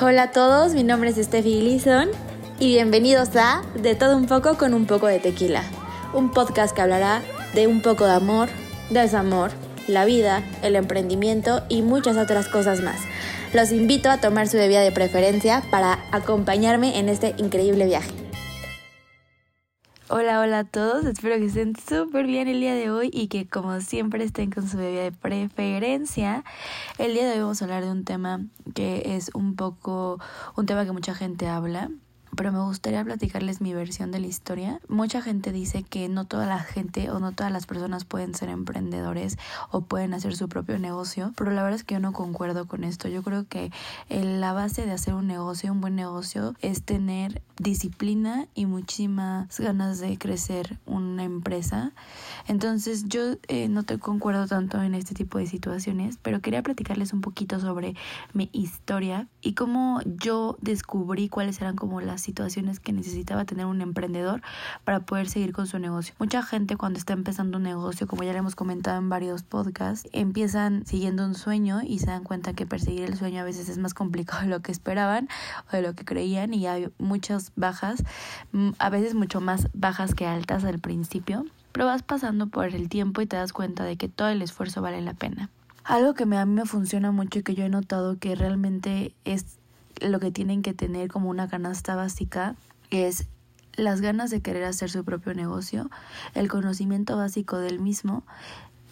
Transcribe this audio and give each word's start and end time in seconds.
Hola 0.00 0.24
a 0.24 0.30
todos, 0.32 0.74
mi 0.74 0.82
nombre 0.82 1.10
es 1.10 1.16
Steffi 1.24 1.60
Gleason 1.60 2.08
y 2.58 2.66
bienvenidos 2.66 3.28
a 3.36 3.62
De 3.80 3.94
todo 3.94 4.16
un 4.16 4.26
poco 4.26 4.58
con 4.58 4.74
un 4.74 4.86
poco 4.86 5.06
de 5.06 5.20
tequila, 5.20 5.62
un 6.12 6.32
podcast 6.32 6.74
que 6.74 6.82
hablará 6.82 7.22
de 7.54 7.68
un 7.68 7.80
poco 7.80 8.04
de 8.04 8.10
amor, 8.10 8.48
desamor, 8.90 9.52
la 9.86 10.04
vida, 10.04 10.42
el 10.62 10.74
emprendimiento 10.74 11.62
y 11.68 11.82
muchas 11.82 12.16
otras 12.16 12.48
cosas 12.48 12.80
más. 12.80 12.96
Los 13.52 13.70
invito 13.70 14.10
a 14.10 14.18
tomar 14.18 14.48
su 14.48 14.56
bebida 14.56 14.80
de 14.80 14.90
preferencia 14.90 15.62
para 15.70 16.00
acompañarme 16.10 16.98
en 16.98 17.08
este 17.08 17.36
increíble 17.38 17.86
viaje. 17.86 18.23
Hola, 20.10 20.38
hola 20.40 20.58
a 20.58 20.64
todos, 20.64 21.06
espero 21.06 21.36
que 21.36 21.46
estén 21.46 21.74
súper 21.76 22.26
bien 22.26 22.46
el 22.46 22.60
día 22.60 22.74
de 22.74 22.90
hoy 22.90 23.08
y 23.10 23.28
que 23.28 23.48
como 23.48 23.80
siempre 23.80 24.22
estén 24.22 24.50
con 24.50 24.68
su 24.68 24.76
bebida 24.76 25.02
de 25.02 25.12
preferencia. 25.12 26.44
El 26.98 27.14
día 27.14 27.24
de 27.24 27.32
hoy 27.32 27.40
vamos 27.40 27.62
a 27.62 27.64
hablar 27.64 27.84
de 27.84 27.90
un 27.90 28.04
tema 28.04 28.44
que 28.74 29.16
es 29.16 29.30
un 29.32 29.56
poco 29.56 30.20
un 30.56 30.66
tema 30.66 30.84
que 30.84 30.92
mucha 30.92 31.14
gente 31.14 31.48
habla, 31.48 31.90
pero 32.36 32.52
me 32.52 32.60
gustaría 32.60 33.04
platicarles 33.04 33.60
mi 33.60 33.74
versión 33.74 34.10
de 34.10 34.20
la 34.20 34.26
historia. 34.26 34.80
Mucha 34.88 35.22
gente 35.22 35.52
dice 35.52 35.82
que 35.82 36.08
no 36.08 36.24
toda 36.24 36.46
la 36.46 36.58
gente 36.58 37.10
o 37.10 37.18
no 37.18 37.32
todas 37.32 37.52
las 37.52 37.66
personas 37.66 38.04
pueden 38.04 38.34
ser 38.34 38.48
emprendedores 38.48 39.38
o 39.70 39.82
pueden 39.82 40.14
hacer 40.14 40.36
su 40.36 40.48
propio 40.48 40.78
negocio, 40.78 41.32
pero 41.36 41.50
la 41.50 41.62
verdad 41.62 41.76
es 41.76 41.84
que 41.84 41.94
yo 41.94 42.00
no 42.00 42.12
concuerdo 42.12 42.66
con 42.66 42.84
esto. 42.84 43.08
Yo 43.08 43.22
creo 43.22 43.46
que 43.48 43.70
la 44.08 44.52
base 44.52 44.86
de 44.86 44.92
hacer 44.92 45.14
un 45.14 45.26
negocio, 45.26 45.72
un 45.72 45.80
buen 45.80 45.94
negocio, 45.94 46.54
es 46.60 46.82
tener 46.82 47.42
disciplina 47.58 48.46
y 48.54 48.66
muchísimas 48.66 49.58
ganas 49.60 50.00
de 50.00 50.18
crecer 50.18 50.78
una 50.86 51.24
empresa. 51.24 51.92
Entonces 52.48 53.04
yo 53.08 53.36
eh, 53.48 53.68
no 53.68 53.84
te 53.84 53.98
concuerdo 53.98 54.46
tanto 54.46 54.82
en 54.82 54.94
este 54.94 55.14
tipo 55.14 55.38
de 55.38 55.46
situaciones, 55.46 56.18
pero 56.20 56.40
quería 56.40 56.62
platicarles 56.62 57.12
un 57.12 57.20
poquito 57.20 57.60
sobre 57.60 57.94
mi 58.32 58.50
historia 58.52 59.28
y 59.40 59.54
cómo 59.54 60.00
yo 60.04 60.56
descubrí 60.60 61.28
cuáles 61.28 61.60
eran 61.60 61.76
como 61.76 62.00
las 62.00 62.23
situaciones 62.24 62.80
que 62.80 62.92
necesitaba 62.92 63.44
tener 63.44 63.66
un 63.66 63.80
emprendedor 63.80 64.42
para 64.84 65.00
poder 65.00 65.28
seguir 65.28 65.52
con 65.52 65.66
su 65.66 65.78
negocio. 65.78 66.14
Mucha 66.18 66.42
gente 66.42 66.76
cuando 66.76 66.98
está 66.98 67.12
empezando 67.12 67.58
un 67.58 67.64
negocio, 67.64 68.06
como 68.06 68.22
ya 68.22 68.32
le 68.32 68.38
hemos 68.38 68.56
comentado 68.56 68.98
en 68.98 69.08
varios 69.08 69.42
podcasts, 69.42 70.08
empiezan 70.12 70.84
siguiendo 70.86 71.24
un 71.24 71.34
sueño 71.34 71.80
y 71.82 71.98
se 71.98 72.06
dan 72.06 72.24
cuenta 72.24 72.54
que 72.54 72.66
perseguir 72.66 73.04
el 73.04 73.16
sueño 73.16 73.40
a 73.40 73.44
veces 73.44 73.68
es 73.68 73.78
más 73.78 73.94
complicado 73.94 74.42
de 74.42 74.48
lo 74.48 74.60
que 74.60 74.72
esperaban 74.72 75.28
o 75.72 75.76
de 75.76 75.82
lo 75.82 75.94
que 75.94 76.04
creían 76.04 76.54
y 76.54 76.66
hay 76.66 76.88
muchas 76.98 77.52
bajas, 77.56 78.02
mm, 78.52 78.70
a 78.78 78.90
veces 78.90 79.14
mucho 79.14 79.40
más 79.40 79.68
bajas 79.74 80.14
que 80.14 80.26
altas 80.26 80.64
al 80.64 80.78
principio, 80.78 81.44
pero 81.72 81.86
vas 81.86 82.02
pasando 82.02 82.46
por 82.46 82.66
el 82.66 82.88
tiempo 82.88 83.20
y 83.20 83.26
te 83.26 83.36
das 83.36 83.52
cuenta 83.52 83.84
de 83.84 83.96
que 83.96 84.08
todo 84.08 84.28
el 84.28 84.42
esfuerzo 84.42 84.80
vale 84.80 85.00
la 85.00 85.14
pena. 85.14 85.50
Algo 85.84 86.14
que 86.14 86.22
a 86.22 86.26
mí 86.26 86.36
me 86.46 86.64
funciona 86.64 87.10
mucho 87.10 87.40
y 87.40 87.42
que 87.42 87.54
yo 87.54 87.64
he 87.64 87.68
notado 87.68 88.18
que 88.18 88.34
realmente 88.34 89.14
es 89.24 89.58
lo 90.00 90.20
que 90.20 90.30
tienen 90.30 90.62
que 90.62 90.74
tener 90.74 91.08
como 91.08 91.30
una 91.30 91.48
canasta 91.48 91.94
básica 91.94 92.56
es 92.90 93.26
las 93.76 94.00
ganas 94.00 94.30
de 94.30 94.40
querer 94.40 94.64
hacer 94.64 94.90
su 94.90 95.04
propio 95.04 95.34
negocio, 95.34 95.90
el 96.34 96.48
conocimiento 96.48 97.16
básico 97.16 97.58
del 97.58 97.80
mismo 97.80 98.24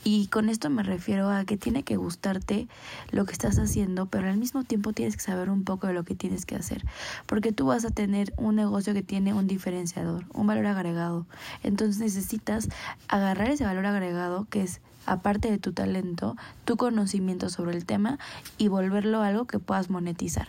y 0.05 0.27
con 0.27 0.49
esto 0.49 0.69
me 0.69 0.83
refiero 0.83 1.31
a 1.31 1.45
que 1.45 1.57
tiene 1.57 1.85
que 1.85 1.97
gustarte 1.97 2.67
lo 3.13 3.25
que 3.25 3.33
estás 3.33 3.59
haciendo, 3.59 4.07
pero 4.07 4.29
al 4.29 4.37
mismo 4.37 4.65
tiempo 4.65 4.93
tienes 4.93 5.17
que 5.17 5.23
saber 5.23 5.49
un 5.49 5.63
poco 5.63 5.87
de 5.87 5.93
lo 5.93 6.03
que 6.03 6.17
tienes 6.17 6.45
que 6.45 6.57
hacer, 6.57 6.85
porque 7.27 7.53
tú 7.53 7.67
vas 7.67 7.85
a 7.85 7.91
tener 7.91 8.33
un 8.37 8.57
negocio 8.57 8.95
que 8.95 9.03
tiene 9.03 9.33
un 9.33 9.47
diferenciador, 9.47 10.25
un 10.33 10.49
valor 10.49 10.67
agregado. 10.67 11.27
Entonces 11.63 12.01
necesitas 12.01 12.69
agarrar 13.07 13.51
ese 13.51 13.65
valor 13.65 13.87
agregado 13.87 14.47
que 14.51 14.63
es 14.63 14.81
aparte 15.07 15.51
de 15.51 15.59
tu 15.59 15.73
talento, 15.73 16.37
tu 16.65 16.77
conocimiento 16.77 17.49
sobre 17.49 17.77
el 17.77 17.85
tema 17.85 18.19
y 18.59 18.69
volverlo 18.69 19.23
algo 19.23 19.47
que 19.47 19.61
puedas 19.61 19.89
monetizar. 19.89 20.49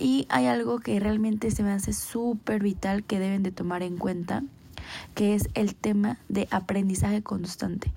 Y 0.00 0.26
hay 0.30 0.46
algo 0.46 0.80
que 0.80 0.98
realmente 0.98 1.50
se 1.50 1.62
me 1.62 1.72
hace 1.72 1.92
súper 1.92 2.62
vital 2.62 3.04
que 3.04 3.20
deben 3.20 3.42
de 3.42 3.52
tomar 3.52 3.82
en 3.82 3.98
cuenta 3.98 4.42
que 5.14 5.34
es 5.34 5.48
el 5.54 5.74
tema 5.74 6.18
de 6.28 6.48
aprendizaje 6.50 7.22
constante. 7.22 7.92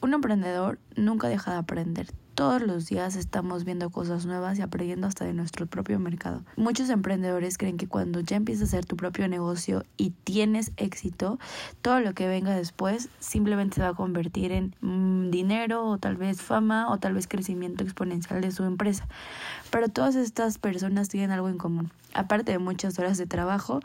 Un 0.00 0.14
emprendedor 0.14 0.78
nunca 0.96 1.28
deja 1.28 1.52
de 1.52 1.58
aprender. 1.58 2.08
Todos 2.38 2.62
los 2.62 2.86
días 2.86 3.16
estamos 3.16 3.64
viendo 3.64 3.90
cosas 3.90 4.24
nuevas 4.24 4.56
y 4.56 4.62
aprendiendo 4.62 5.08
hasta 5.08 5.24
de 5.24 5.32
nuestro 5.32 5.66
propio 5.66 5.98
mercado. 5.98 6.44
Muchos 6.56 6.88
emprendedores 6.88 7.58
creen 7.58 7.76
que 7.76 7.88
cuando 7.88 8.20
ya 8.20 8.36
empiezas 8.36 8.62
a 8.62 8.66
hacer 8.66 8.86
tu 8.86 8.96
propio 8.96 9.26
negocio 9.26 9.84
y 9.96 10.10
tienes 10.22 10.70
éxito, 10.76 11.40
todo 11.82 11.98
lo 11.98 12.14
que 12.14 12.28
venga 12.28 12.54
después 12.54 13.08
simplemente 13.18 13.74
se 13.74 13.82
va 13.82 13.88
a 13.88 13.94
convertir 13.94 14.52
en 14.52 14.72
mm, 14.80 15.30
dinero 15.32 15.84
o 15.84 15.98
tal 15.98 16.16
vez 16.16 16.40
fama 16.40 16.88
o 16.92 16.98
tal 16.98 17.14
vez 17.14 17.26
crecimiento 17.26 17.82
exponencial 17.82 18.40
de 18.40 18.52
su 18.52 18.62
empresa. 18.62 19.08
Pero 19.72 19.88
todas 19.88 20.14
estas 20.14 20.58
personas 20.58 21.08
tienen 21.08 21.32
algo 21.32 21.48
en 21.48 21.58
común. 21.58 21.90
Aparte 22.14 22.52
de 22.52 22.60
muchas 22.60 23.00
horas 23.00 23.18
de 23.18 23.26
trabajo, 23.26 23.80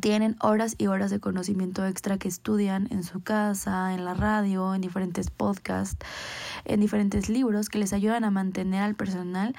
tienen 0.00 0.36
horas 0.40 0.74
y 0.78 0.86
horas 0.86 1.10
de 1.10 1.20
conocimiento 1.20 1.86
extra 1.86 2.18
que 2.18 2.28
estudian 2.28 2.88
en 2.90 3.04
su 3.04 3.22
casa, 3.22 3.94
en 3.94 4.04
la 4.04 4.14
radio, 4.14 4.74
en 4.74 4.80
diferentes 4.80 5.30
podcasts, 5.30 6.04
en 6.64 6.80
diferentes 6.80 7.28
libros 7.28 7.68
que 7.68 7.78
les 7.78 7.92
ayudan 7.92 8.24
a 8.24 8.30
mantener 8.30 8.82
al 8.82 8.94
personal 8.94 9.54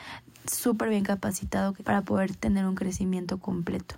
súper 0.46 0.90
bien 0.90 1.04
capacitado 1.04 1.74
para 1.74 2.02
poder 2.02 2.36
tener 2.36 2.66
un 2.66 2.76
crecimiento 2.76 3.38
completo. 3.38 3.96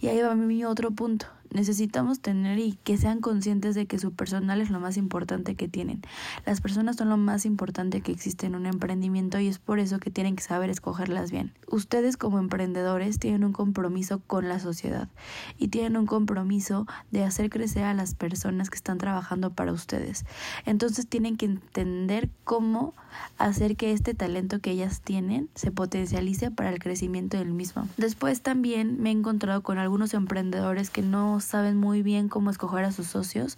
Y 0.00 0.08
ahí 0.08 0.20
va 0.20 0.34
mi 0.34 0.64
otro 0.64 0.90
punto 0.90 1.26
necesitamos 1.54 2.20
tener 2.20 2.58
y 2.58 2.78
que 2.84 2.98
sean 2.98 3.20
conscientes 3.20 3.74
de 3.74 3.86
que 3.86 3.98
su 3.98 4.12
personal 4.12 4.60
es 4.60 4.70
lo 4.70 4.80
más 4.80 4.96
importante 4.96 5.54
que 5.54 5.68
tienen. 5.68 6.02
Las 6.44 6.60
personas 6.60 6.96
son 6.96 7.08
lo 7.08 7.16
más 7.16 7.46
importante 7.46 8.00
que 8.00 8.12
existe 8.12 8.46
en 8.46 8.54
un 8.54 8.66
emprendimiento 8.66 9.38
y 9.38 9.48
es 9.48 9.58
por 9.58 9.78
eso 9.78 9.98
que 9.98 10.10
tienen 10.10 10.36
que 10.36 10.42
saber 10.42 10.70
escogerlas 10.70 11.30
bien. 11.30 11.52
Ustedes 11.68 12.16
como 12.16 12.38
emprendedores 12.38 13.18
tienen 13.18 13.44
un 13.44 13.52
compromiso 13.52 14.20
con 14.26 14.48
la 14.48 14.58
sociedad 14.58 15.08
y 15.56 15.68
tienen 15.68 15.96
un 15.96 16.06
compromiso 16.06 16.86
de 17.10 17.24
hacer 17.24 17.50
crecer 17.50 17.84
a 17.84 17.94
las 17.94 18.14
personas 18.14 18.68
que 18.68 18.76
están 18.76 18.98
trabajando 18.98 19.50
para 19.50 19.72
ustedes. 19.72 20.24
Entonces 20.66 21.06
tienen 21.06 21.36
que 21.36 21.46
entender 21.46 22.30
cómo 22.44 22.94
hacer 23.38 23.76
que 23.76 23.92
este 23.92 24.14
talento 24.14 24.60
que 24.60 24.72
ellas 24.72 25.00
tienen 25.00 25.48
se 25.54 25.70
potencialice 25.70 26.50
para 26.50 26.70
el 26.70 26.78
crecimiento 26.78 27.36
del 27.36 27.52
mismo. 27.52 27.88
Después 27.96 28.40
también 28.40 29.00
me 29.00 29.10
he 29.10 29.12
encontrado 29.12 29.62
con 29.62 29.78
algunos 29.78 30.14
emprendedores 30.14 30.90
que 30.90 31.02
no 31.02 31.40
saben 31.44 31.76
muy 31.76 32.02
bien 32.02 32.28
cómo 32.28 32.50
escoger 32.50 32.84
a 32.84 32.92
sus 32.92 33.06
socios. 33.06 33.56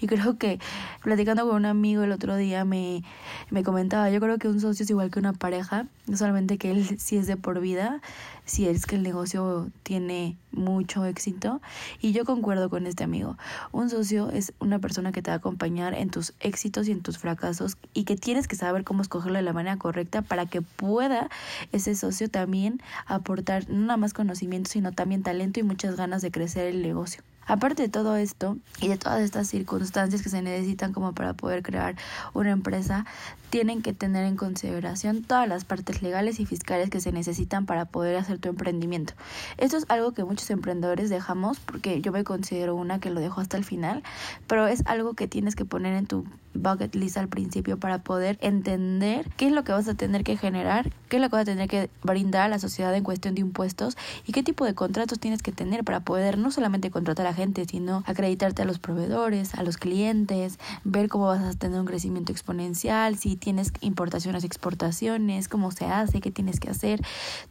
Y 0.00 0.06
creo 0.06 0.38
que 0.38 0.58
platicando 1.02 1.46
con 1.46 1.56
un 1.56 1.66
amigo 1.66 2.02
el 2.02 2.12
otro 2.12 2.36
día 2.36 2.64
me, 2.64 3.02
me 3.50 3.62
comentaba, 3.62 4.10
yo 4.10 4.20
creo 4.20 4.38
que 4.38 4.48
un 4.48 4.60
socio 4.60 4.84
es 4.84 4.90
igual 4.90 5.10
que 5.10 5.18
una 5.18 5.32
pareja, 5.32 5.86
no 6.06 6.16
solamente 6.16 6.58
que 6.58 6.70
él 6.70 6.98
sí 6.98 7.16
es 7.16 7.26
de 7.26 7.36
por 7.36 7.60
vida, 7.60 8.00
si 8.44 8.68
es 8.68 8.86
que 8.86 8.96
el 8.96 9.02
negocio 9.02 9.70
tiene 9.82 10.36
mucho 10.56 11.04
éxito. 11.04 11.60
Y 12.00 12.12
yo 12.12 12.24
concuerdo 12.24 12.70
con 12.70 12.86
este 12.86 13.04
amigo. 13.04 13.36
Un 13.72 13.90
socio 13.90 14.30
es 14.30 14.52
una 14.58 14.78
persona 14.78 15.12
que 15.12 15.22
te 15.22 15.30
va 15.30 15.34
a 15.34 15.38
acompañar 15.38 15.94
en 15.94 16.10
tus 16.10 16.34
éxitos 16.40 16.88
y 16.88 16.92
en 16.92 17.02
tus 17.02 17.18
fracasos 17.18 17.76
y 17.94 18.04
que 18.04 18.16
tienes 18.16 18.48
que 18.48 18.56
saber 18.56 18.84
cómo 18.84 19.02
escogerlo 19.02 19.36
de 19.36 19.42
la 19.42 19.52
manera 19.52 19.76
correcta 19.76 20.22
para 20.22 20.46
que 20.46 20.62
pueda 20.62 21.28
ese 21.72 21.94
socio 21.94 22.28
también 22.28 22.80
aportar 23.06 23.68
no 23.68 23.86
nada 23.86 23.96
más 23.96 24.12
conocimiento, 24.12 24.70
sino 24.70 24.92
también 24.92 25.22
talento 25.22 25.60
y 25.60 25.62
muchas 25.62 25.96
ganas 25.96 26.22
de 26.22 26.30
crecer 26.30 26.66
el 26.66 26.82
negocio. 26.82 27.22
Aparte 27.46 27.82
de 27.82 27.88
todo 27.88 28.16
esto 28.16 28.56
y 28.80 28.88
de 28.88 28.98
todas 28.98 29.20
estas 29.22 29.48
circunstancias 29.48 30.22
que 30.22 30.28
se 30.28 30.42
necesitan 30.42 30.92
como 30.92 31.12
para 31.12 31.34
poder 31.34 31.62
crear 31.62 31.96
una 32.34 32.50
empresa, 32.50 33.06
tienen 33.50 33.82
que 33.82 33.92
tener 33.92 34.24
en 34.24 34.36
consideración 34.36 35.22
todas 35.22 35.48
las 35.48 35.64
partes 35.64 36.02
legales 36.02 36.40
y 36.40 36.46
fiscales 36.46 36.90
que 36.90 37.00
se 37.00 37.12
necesitan 37.12 37.64
para 37.64 37.84
poder 37.84 38.16
hacer 38.16 38.38
tu 38.38 38.48
emprendimiento. 38.48 39.14
Esto 39.58 39.76
es 39.76 39.86
algo 39.88 40.12
que 40.12 40.24
muchos 40.24 40.50
emprendedores 40.50 41.08
dejamos 41.08 41.60
porque 41.60 42.00
yo 42.00 42.12
me 42.12 42.24
considero 42.24 42.74
una 42.74 42.98
que 42.98 43.10
lo 43.10 43.20
dejo 43.20 43.40
hasta 43.40 43.56
el 43.56 43.64
final, 43.64 44.02
pero 44.46 44.66
es 44.66 44.82
algo 44.86 45.14
que 45.14 45.28
tienes 45.28 45.54
que 45.54 45.64
poner 45.64 45.94
en 45.94 46.06
tu 46.06 46.24
bucket 46.56 46.94
list 46.94 47.16
al 47.16 47.28
principio 47.28 47.78
para 47.78 47.98
poder 47.98 48.38
entender 48.40 49.28
qué 49.36 49.46
es 49.46 49.52
lo 49.52 49.64
que 49.64 49.72
vas 49.72 49.88
a 49.88 49.94
tener 49.94 50.24
que 50.24 50.36
generar, 50.36 50.92
qué 51.08 51.16
es 51.16 51.22
lo 51.22 51.28
que 51.28 51.36
vas 51.36 51.42
a 51.42 51.52
tener 51.52 51.68
que 51.68 51.90
brindar 52.02 52.42
a 52.42 52.48
la 52.48 52.58
sociedad 52.58 52.94
en 52.94 53.04
cuestión 53.04 53.34
de 53.34 53.40
impuestos 53.40 53.96
y 54.26 54.32
qué 54.32 54.42
tipo 54.42 54.64
de 54.64 54.74
contratos 54.74 55.18
tienes 55.18 55.42
que 55.42 55.52
tener 55.52 55.84
para 55.84 56.00
poder 56.00 56.38
no 56.38 56.50
solamente 56.50 56.90
contratar 56.90 57.26
a 57.26 57.34
gente, 57.34 57.64
sino 57.64 58.02
acreditarte 58.06 58.62
a 58.62 58.64
los 58.64 58.78
proveedores, 58.78 59.54
a 59.54 59.62
los 59.62 59.76
clientes, 59.76 60.58
ver 60.84 61.08
cómo 61.08 61.26
vas 61.26 61.42
a 61.42 61.58
tener 61.58 61.80
un 61.80 61.86
crecimiento 61.86 62.32
exponencial, 62.32 63.16
si 63.16 63.36
tienes 63.36 63.72
importaciones, 63.80 64.44
exportaciones, 64.44 65.48
cómo 65.48 65.70
se 65.70 65.86
hace, 65.86 66.20
qué 66.20 66.30
tienes 66.30 66.60
que 66.60 66.70
hacer. 66.70 67.00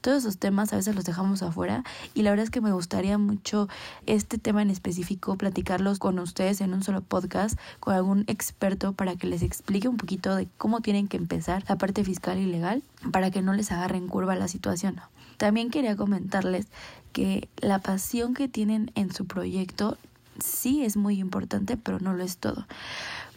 Todos 0.01 0.19
esos 0.19 0.37
temas 0.37 0.73
a 0.73 0.77
veces 0.77 0.95
los 0.95 1.05
dejamos 1.05 1.41
afuera 1.43 1.83
y 2.13 2.21
la 2.23 2.31
verdad 2.31 2.45
es 2.45 2.49
que 2.49 2.61
me 2.61 2.71
gustaría 2.71 3.17
mucho 3.17 3.67
este 4.05 4.37
tema 4.37 4.61
en 4.61 4.69
específico 4.69 5.37
platicarlos 5.37 5.99
con 5.99 6.19
ustedes 6.19 6.61
en 6.61 6.73
un 6.73 6.83
solo 6.83 7.01
podcast 7.01 7.59
con 7.79 7.93
algún 7.93 8.23
experto 8.27 8.93
para 8.95 9.15
que 9.15 9.27
les 9.27 9.41
explique 9.41 9.87
un 9.87 9.97
poquito 9.97 10.35
de 10.35 10.47
cómo 10.57 10.81
tienen 10.81 11.07
que 11.07 11.17
empezar 11.17 11.63
la 11.67 11.77
parte 11.77 12.03
fiscal 12.03 12.39
y 12.39 12.45
legal 12.45 12.83
para 13.11 13.31
que 13.31 13.41
no 13.41 13.53
les 13.53 13.71
agarren 13.71 14.07
curva 14.07 14.35
la 14.35 14.47
situación. 14.47 14.99
También 15.37 15.69
quería 15.69 15.95
comentarles 15.95 16.67
que 17.13 17.49
la 17.57 17.79
pasión 17.79 18.33
que 18.33 18.47
tienen 18.47 18.91
en 18.95 19.13
su 19.13 19.25
proyecto 19.25 19.97
sí 20.39 20.83
es 20.83 20.97
muy 20.97 21.19
importante, 21.19 21.77
pero 21.77 21.99
no 21.99 22.13
lo 22.13 22.23
es 22.23 22.37
todo. 22.37 22.65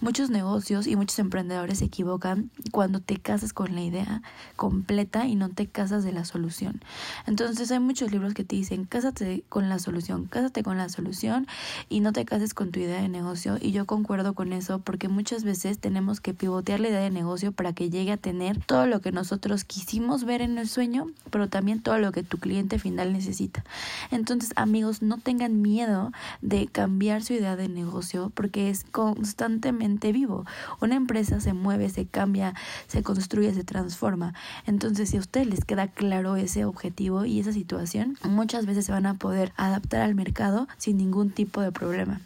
muchos 0.01 0.31
negocios 0.31 0.87
y 0.87 0.97
muchos 0.97 1.19
emprendedores 1.19 1.79
se 1.79 1.87
equivocan 1.87 2.51
cuando 2.71 3.01
te 3.01 3.19
casas 3.19 3.53
con 3.53 3.75
la 3.75 3.83
idea 3.83 4.23
completa 4.57 5.27
y 5.27 5.35
no 5.35 5.49
te 5.49 5.67
casas 5.67 6.05
de 6.05 6.13
la 6.13 6.25
solución. 6.25 6.81
Entonces 7.27 7.71
hay 7.71 7.81
muchos 7.81 8.13
libros 8.13 8.35
que 8.35 8.45
te 8.45 8.57
dicen, 8.57 8.85
cásate 8.85 9.43
con 9.49 9.69
la 9.69 9.79
solución, 9.79 10.27
cásate 10.27 10.63
con 10.63 10.77
la 10.77 10.89
solución 10.89 11.47
y 11.89 12.01
no 12.01 12.13
te 12.13 12.25
cases 12.25 12.55
con 12.55 12.71
tu 12.71 12.81
idea 12.81 13.03
de 13.03 13.09
negocio. 13.09 13.59
Y 13.61 13.73
yo 13.73 13.87
concuerdo 13.87 14.35
con 14.35 14.53
eso 14.53 14.79
porque 14.79 15.09
muchas 15.09 15.45
veces 15.45 15.79
tenemos 15.79 16.21
que 16.21 16.35
pivotear 16.35 16.81
la 16.81 16.89
idea 16.89 17.01
de 17.01 17.11
negocio 17.11 17.53
para 17.53 17.73
que 17.73 17.91
llegue 17.91 18.13
a 18.13 18.17
tener 18.17 18.63
todo 18.65 18.87
lo 18.87 19.01
que 19.01 19.13
nosotros 19.13 19.65
quisimos 19.65 20.25
ver 20.25 20.43
en 20.43 20.59
el 20.59 20.69
sueño, 20.69 21.09
pero 21.31 21.49
también 21.49 21.83
todo 21.83 21.99
lo 21.99 22.13
que 22.13 22.23
tu 22.23 22.39
cliente 22.39 22.79
final 22.79 23.13
necesita. 23.13 23.65
Entonces, 24.11 24.53
amigos, 24.57 25.03
no 25.03 25.19
tengan 25.19 25.61
miedo 25.61 26.13
de 26.41 26.67
cambiar 26.67 26.88
su 27.23 27.33
idea 27.33 27.57
de 27.57 27.69
negocio 27.69 28.31
porque 28.35 28.71
es 28.71 28.85
constantemente 28.91 30.13
vivo. 30.13 30.45
Una 30.81 30.97
empresa 30.97 31.41
se 31.41 31.53
mueve, 31.53 31.89
se 31.91 32.07
cambia, 32.07 32.55
se 32.87 33.03
construye, 33.03 33.53
se 33.55 33.65
transforma. 33.65 34.35
Entonces, 34.67 35.11
si 35.11 35.17
a 35.17 35.21
ustedes 35.21 35.47
les 35.47 35.65
queda 35.65 35.89
claro 35.89 36.37
ese 36.37 36.65
objetivo 36.65 37.25
y 37.25 37.41
esa 37.41 37.53
situación, 37.53 38.19
muchas 38.25 38.67
veces 38.67 38.87
se 38.87 38.93
van 38.93 39.07
a 39.07 39.15
poder 39.15 39.53
adaptar 39.57 40.01
al 40.01 40.15
mercado 40.15 40.69
sin 40.77 40.97
ningún 40.97 41.31
tipo 41.31 41.61
de 41.61 41.73
problema. 41.73 42.21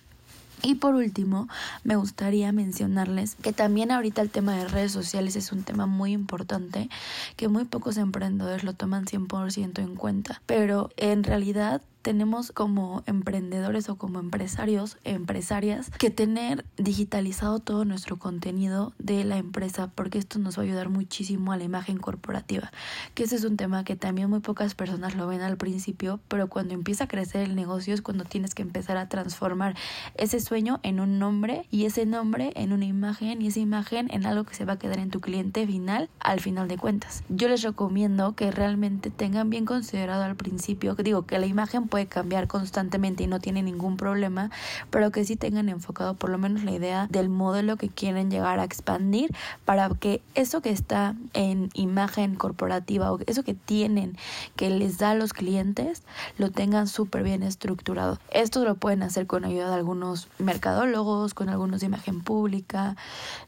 Y 0.62 0.76
por 0.76 0.94
último, 0.94 1.48
me 1.82 1.96
gustaría 1.96 2.52
mencionarles 2.52 3.34
que 3.34 3.52
también 3.52 3.90
ahorita 3.90 4.22
el 4.22 4.30
tema 4.30 4.54
de 4.54 4.68
redes 4.68 4.92
sociales 4.92 5.34
es 5.34 5.50
un 5.50 5.64
tema 5.64 5.86
muy 5.86 6.12
importante, 6.12 6.88
que 7.36 7.48
muy 7.48 7.64
pocos 7.64 7.96
emprendedores 7.96 8.62
lo 8.62 8.72
toman 8.72 9.04
100% 9.04 9.80
en 9.80 9.96
cuenta, 9.96 10.40
pero 10.46 10.90
en 10.96 11.24
realidad 11.24 11.82
tenemos 12.02 12.52
como 12.52 13.02
emprendedores 13.06 13.88
o 13.88 13.96
como 13.96 14.18
empresarios, 14.18 14.98
empresarias, 15.04 15.90
que 15.98 16.10
tener 16.10 16.64
digitalizado 16.76 17.60
todo 17.60 17.84
nuestro 17.84 18.18
contenido 18.18 18.92
de 18.98 19.24
la 19.24 19.38
empresa, 19.38 19.90
porque 19.94 20.18
esto 20.18 20.38
nos 20.38 20.58
va 20.58 20.62
a 20.62 20.66
ayudar 20.66 20.88
muchísimo 20.88 21.52
a 21.52 21.56
la 21.56 21.64
imagen 21.64 21.98
corporativa, 21.98 22.70
que 23.14 23.24
ese 23.24 23.36
es 23.36 23.44
un 23.44 23.56
tema 23.56 23.84
que 23.84 23.96
también 23.96 24.28
muy 24.28 24.40
pocas 24.40 24.74
personas 24.74 25.14
lo 25.14 25.26
ven 25.26 25.40
al 25.40 25.56
principio, 25.56 26.20
pero 26.28 26.48
cuando 26.48 26.74
empieza 26.74 27.04
a 27.04 27.08
crecer 27.08 27.42
el 27.42 27.54
negocio 27.54 27.94
es 27.94 28.02
cuando 28.02 28.24
tienes 28.24 28.54
que 28.54 28.62
empezar 28.62 28.96
a 28.96 29.08
transformar 29.08 29.76
ese 30.16 30.40
sueño 30.40 30.80
en 30.82 31.00
un 31.00 31.18
nombre 31.18 31.66
y 31.70 31.84
ese 31.84 32.06
nombre 32.06 32.52
en 32.56 32.72
una 32.72 32.84
imagen 32.84 33.42
y 33.42 33.48
esa 33.48 33.60
imagen 33.60 34.08
en 34.10 34.26
algo 34.26 34.44
que 34.44 34.54
se 34.54 34.64
va 34.64 34.74
a 34.74 34.78
quedar 34.78 34.98
en 34.98 35.10
tu 35.10 35.20
cliente 35.20 35.66
final 35.66 36.10
al 36.18 36.40
final 36.40 36.68
de 36.68 36.78
cuentas. 36.78 37.22
Yo 37.28 37.48
les 37.48 37.62
recomiendo 37.62 38.34
que 38.34 38.50
realmente 38.50 39.10
tengan 39.10 39.50
bien 39.50 39.64
considerado 39.64 40.24
al 40.24 40.36
principio, 40.36 40.96
que 40.96 41.02
digo 41.02 41.26
que 41.26 41.38
la 41.38 41.46
imagen 41.46 41.88
puede 41.92 42.06
cambiar 42.06 42.48
constantemente 42.48 43.22
y 43.22 43.26
no 43.26 43.38
tiene 43.38 43.62
ningún 43.62 43.98
problema, 43.98 44.50
pero 44.88 45.10
que 45.10 45.26
sí 45.26 45.36
tengan 45.36 45.68
enfocado 45.68 46.14
por 46.14 46.30
lo 46.30 46.38
menos 46.38 46.64
la 46.64 46.70
idea 46.70 47.06
del 47.10 47.28
modelo 47.28 47.76
que 47.76 47.90
quieren 47.90 48.30
llegar 48.30 48.60
a 48.60 48.64
expandir 48.64 49.36
para 49.66 49.90
que 49.90 50.22
eso 50.34 50.62
que 50.62 50.70
está 50.70 51.14
en 51.34 51.68
imagen 51.74 52.34
corporativa 52.34 53.12
o 53.12 53.18
eso 53.26 53.42
que 53.42 53.52
tienen 53.52 54.16
que 54.56 54.70
les 54.70 54.96
da 54.96 55.10
a 55.10 55.14
los 55.14 55.34
clientes 55.34 56.02
lo 56.38 56.50
tengan 56.50 56.88
súper 56.88 57.24
bien 57.24 57.42
estructurado. 57.42 58.18
Esto 58.30 58.64
lo 58.64 58.76
pueden 58.76 59.02
hacer 59.02 59.26
con 59.26 59.44
ayuda 59.44 59.68
de 59.68 59.74
algunos 59.74 60.28
mercadólogos, 60.38 61.34
con 61.34 61.50
algunos 61.50 61.80
de 61.80 61.88
imagen 61.88 62.22
pública, 62.22 62.96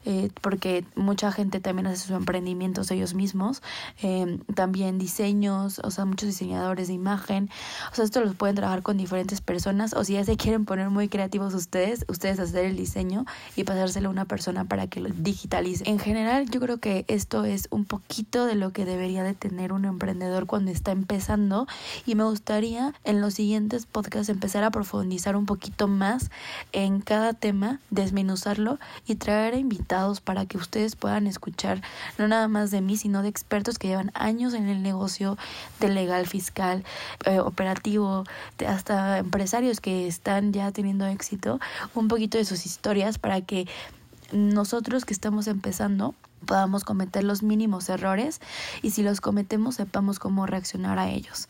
eh, 0.05 0.29
porque 0.41 0.85
mucha 0.93 1.31
gente 1.31 1.59
también 1.61 1.87
hace 1.87 1.97
sus 1.97 2.11
emprendimientos 2.11 2.91
ellos 2.91 3.15
mismos, 3.15 3.63
eh, 4.03 4.39
también 4.53 4.99
diseños, 4.99 5.79
o 5.79 5.89
sea, 5.89 6.05
muchos 6.05 6.27
diseñadores 6.27 6.89
de 6.89 6.93
imagen, 6.93 7.49
o 7.91 7.95
sea, 7.95 8.05
esto 8.05 8.21
los 8.21 8.34
pueden 8.35 8.55
trabajar 8.55 8.83
con 8.83 8.97
diferentes 8.97 9.41
personas 9.41 9.93
o 9.93 10.03
si 10.03 10.13
ya 10.13 10.23
se 10.23 10.37
quieren 10.37 10.65
poner 10.65 10.89
muy 10.89 11.09
creativos 11.09 11.53
ustedes, 11.53 12.05
ustedes 12.07 12.39
hacer 12.39 12.65
el 12.65 12.75
diseño 12.75 13.25
y 13.55 13.63
pasárselo 13.63 14.09
a 14.09 14.11
una 14.11 14.25
persona 14.25 14.65
para 14.65 14.87
que 14.87 14.99
lo 14.99 15.09
digitalice. 15.09 15.83
En 15.89 15.99
general 15.99 16.49
yo 16.49 16.59
creo 16.59 16.77
que 16.77 17.05
esto 17.07 17.45
es 17.45 17.67
un 17.71 17.85
poquito 17.85 18.45
de 18.45 18.55
lo 18.55 18.71
que 18.71 18.85
debería 18.85 19.23
de 19.23 19.33
tener 19.33 19.71
un 19.71 19.85
emprendedor 19.85 20.45
cuando 20.45 20.71
está 20.71 20.91
empezando 20.91 21.67
y 22.05 22.15
me 22.15 22.23
gustaría 22.23 22.93
en 23.03 23.21
los 23.21 23.33
siguientes 23.33 23.85
podcasts 23.85 24.29
empezar 24.29 24.63
a 24.63 24.71
profundizar 24.71 25.35
un 25.35 25.45
poquito 25.45 25.87
más 25.87 26.29
en 26.71 27.01
cada 27.01 27.33
tema, 27.33 27.79
desmenuzarlo 27.89 28.79
y 29.07 29.15
traer 29.15 29.53
a 29.53 29.57
invitados 29.57 30.21
para 30.21 30.45
que 30.45 30.57
ustedes 30.57 30.95
puedan 30.95 31.27
escuchar 31.27 31.81
no 32.17 32.27
nada 32.27 32.47
más 32.47 32.71
de 32.71 32.81
mí, 32.81 32.97
sino 32.97 33.21
de 33.21 33.29
expertos 33.29 33.79
que 33.79 33.87
llevan 33.87 34.11
años 34.13 34.53
en 34.53 34.67
el 34.67 34.83
negocio 34.83 35.37
de 35.79 35.89
legal, 35.89 36.27
fiscal, 36.27 36.83
eh, 37.25 37.39
operativo, 37.39 38.24
hasta 38.67 39.19
empresarios 39.19 39.81
que 39.81 40.07
están 40.07 40.53
ya 40.53 40.71
teniendo 40.71 41.05
éxito, 41.05 41.59
un 41.93 42.07
poquito 42.07 42.37
de 42.37 42.45
sus 42.45 42.65
historias 42.65 43.17
para 43.17 43.41
que 43.41 43.67
nosotros 44.31 45.05
que 45.05 45.13
estamos 45.13 45.47
empezando 45.47 46.15
podamos 46.45 46.83
cometer 46.83 47.23
los 47.23 47.43
mínimos 47.43 47.89
errores 47.89 48.39
y 48.81 48.91
si 48.91 49.03
los 49.03 49.19
cometemos 49.21 49.75
sepamos 49.75 50.19
cómo 50.19 50.45
reaccionar 50.45 50.99
a 50.99 51.09
ellos. 51.09 51.49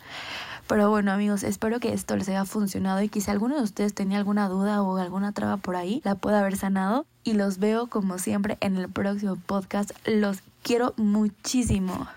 Pero 0.67 0.89
bueno 0.89 1.11
amigos, 1.11 1.43
espero 1.43 1.79
que 1.79 1.93
esto 1.93 2.15
les 2.15 2.27
haya 2.27 2.43
funcionado 2.45 3.01
y 3.01 3.09
si 3.09 3.29
alguno 3.29 3.55
de 3.55 3.61
ustedes 3.61 3.93
tenía 3.93 4.17
alguna 4.17 4.49
duda 4.49 4.81
o 4.81 4.97
alguna 4.97 5.31
traba 5.31 5.57
por 5.57 5.75
ahí, 5.75 6.01
la 6.03 6.15
pueda 6.15 6.39
haber 6.39 6.57
sanado. 6.57 7.05
Y 7.23 7.33
los 7.33 7.59
veo 7.59 7.87
como 7.87 8.17
siempre 8.17 8.57
en 8.61 8.77
el 8.77 8.89
próximo 8.89 9.35
podcast. 9.35 9.91
Los 10.05 10.39
quiero 10.63 10.93
muchísimo. 10.97 12.07